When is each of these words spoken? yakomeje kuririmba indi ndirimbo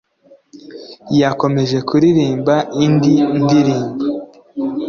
yakomeje 1.21 1.77
kuririmba 1.87 2.55
indi 2.85 3.15
ndirimbo 3.41 4.03